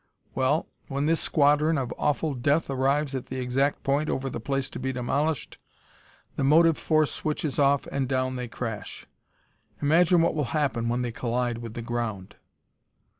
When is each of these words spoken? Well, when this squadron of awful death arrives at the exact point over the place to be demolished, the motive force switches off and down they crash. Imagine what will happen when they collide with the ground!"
Well, 0.33 0.65
when 0.87 1.05
this 1.05 1.21
squadron 1.21 1.77
of 1.77 1.93
awful 1.95 2.33
death 2.33 2.71
arrives 2.71 3.13
at 3.13 3.27
the 3.27 3.39
exact 3.39 3.83
point 3.83 4.09
over 4.09 4.31
the 4.31 4.39
place 4.39 4.67
to 4.71 4.79
be 4.79 4.91
demolished, 4.91 5.59
the 6.37 6.43
motive 6.43 6.75
force 6.79 7.11
switches 7.11 7.59
off 7.59 7.85
and 7.85 8.09
down 8.09 8.35
they 8.35 8.47
crash. 8.47 9.05
Imagine 9.79 10.23
what 10.23 10.33
will 10.33 10.45
happen 10.57 10.89
when 10.89 11.03
they 11.03 11.11
collide 11.11 11.59
with 11.59 11.75
the 11.75 11.83
ground!" 11.83 12.35